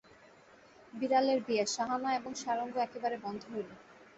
বিড়ালের 0.93 1.39
বিয়ে, 1.45 1.65
সাহানা 1.67 2.09
এবং 2.19 2.31
সারঙ্গ 2.35 2.75
একেবারে 2.77 3.15
বন্ধ 3.17 3.41
হইল। 3.51 3.69